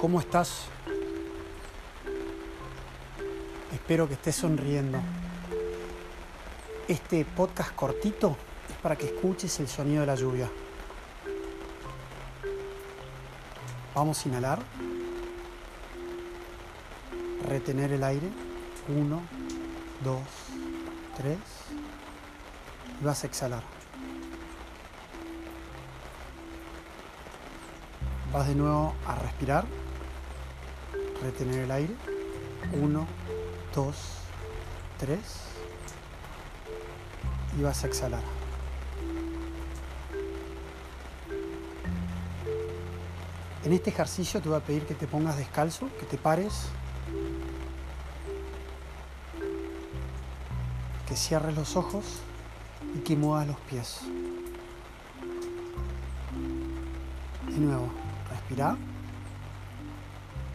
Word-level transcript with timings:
¿Cómo 0.00 0.18
estás? 0.18 0.62
Espero 3.70 4.08
que 4.08 4.14
estés 4.14 4.34
sonriendo. 4.34 4.98
Este 6.88 7.26
podcast 7.26 7.74
cortito 7.74 8.34
es 8.70 8.76
para 8.76 8.96
que 8.96 9.04
escuches 9.04 9.60
el 9.60 9.68
sonido 9.68 10.00
de 10.00 10.06
la 10.06 10.14
lluvia. 10.14 10.50
Vamos 13.94 14.24
a 14.24 14.28
inhalar. 14.30 14.60
Retener 17.46 17.92
el 17.92 18.02
aire. 18.02 18.30
Uno, 18.88 19.20
dos, 20.02 20.22
tres. 21.14 21.36
Y 23.02 23.04
vas 23.04 23.22
a 23.22 23.26
exhalar. 23.26 23.62
Vas 28.32 28.48
de 28.48 28.54
nuevo 28.54 28.94
a 29.06 29.14
respirar. 29.16 29.66
Retener 31.22 31.64
el 31.64 31.70
aire. 31.70 31.94
Uno, 32.72 33.06
dos, 33.74 33.96
tres. 34.98 35.20
Y 37.58 37.62
vas 37.62 37.84
a 37.84 37.86
exhalar. 37.86 38.22
En 43.64 43.74
este 43.74 43.90
ejercicio 43.90 44.40
te 44.40 44.48
voy 44.48 44.58
a 44.58 44.60
pedir 44.60 44.86
que 44.86 44.94
te 44.94 45.06
pongas 45.06 45.36
descalzo, 45.36 45.88
que 45.98 46.06
te 46.06 46.16
pares, 46.16 46.68
que 51.06 51.14
cierres 51.14 51.54
los 51.54 51.76
ojos 51.76 52.04
y 52.96 53.00
que 53.00 53.16
muevas 53.16 53.46
los 53.46 53.56
pies. 53.58 54.00
De 57.48 57.58
nuevo, 57.58 57.90
respira, 58.30 58.76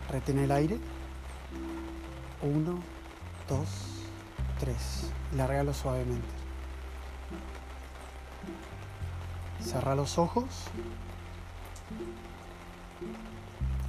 retén 0.09 0.39
el 0.39 0.51
aire. 0.51 0.79
Uno, 2.41 2.79
dos, 3.47 3.69
tres. 4.59 5.11
Largalo 5.35 5.73
suavemente. 5.73 6.27
Cerra 9.61 9.95
los 9.95 10.17
ojos. 10.17 10.45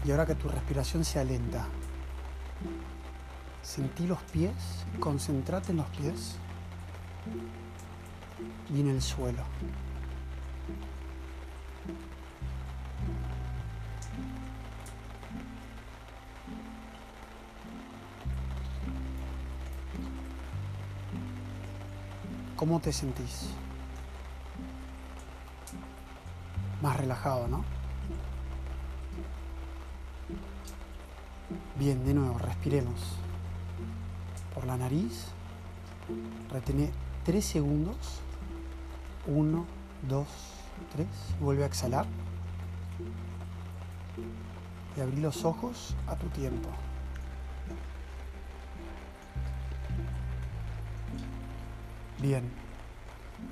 Y 0.04 0.10
ahora 0.10 0.24
que 0.24 0.36
tu 0.36 0.48
respiración 0.48 1.04
sea 1.04 1.24
lenta, 1.24 1.66
sentí 3.62 4.06
los 4.06 4.22
pies, 4.22 4.54
concentrate 5.00 5.72
en 5.72 5.78
los 5.78 5.86
pies 5.88 6.36
y 8.72 8.80
en 8.80 8.88
el 8.88 9.02
suelo. 9.02 9.42
¿Cómo 22.56 22.80
te 22.80 22.90
sentís? 22.90 23.50
Más 26.80 26.96
relajado, 26.96 27.48
¿no? 27.48 27.64
Bien, 31.78 32.02
de 32.06 32.14
nuevo, 32.14 32.38
respiremos. 32.38 33.18
Por 34.54 34.66
la 34.66 34.78
nariz, 34.78 35.26
retené 36.50 36.90
3 37.24 37.44
segundos. 37.44 38.20
1, 39.26 39.66
2, 40.08 40.26
3. 40.94 41.06
Vuelve 41.40 41.64
a 41.64 41.66
exhalar. 41.66 42.06
Y 44.96 45.00
abrí 45.00 45.20
los 45.20 45.44
ojos 45.44 45.94
a 46.06 46.16
tu 46.16 46.28
tiempo. 46.28 46.70
Bien, 52.26 52.42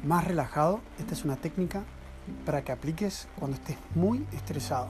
más 0.03 0.25
relajado, 0.25 0.81
esta 0.99 1.15
es 1.15 1.25
una 1.25 1.37
técnica 1.37 1.85
para 2.45 2.65
que 2.65 2.73
apliques 2.73 3.29
cuando 3.39 3.57
estés 3.57 3.77
muy 3.95 4.27
estresado. 4.33 4.89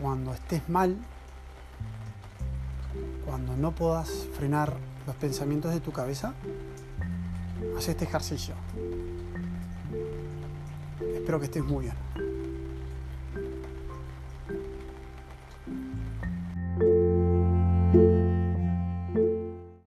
Cuando 0.00 0.32
estés 0.32 0.68
mal, 0.68 0.96
cuando 3.26 3.56
no 3.56 3.72
puedas 3.72 4.08
frenar 4.36 4.72
los 5.04 5.16
pensamientos 5.16 5.74
de 5.74 5.80
tu 5.80 5.90
cabeza, 5.90 6.32
haz 7.76 7.88
este 7.88 8.04
ejercicio. 8.04 8.54
Espero 11.12 11.40
que 11.40 11.46
estés 11.46 11.64
muy 11.64 11.86
bien. 11.86 12.29